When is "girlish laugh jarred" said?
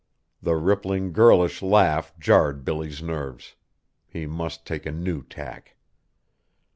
1.13-2.65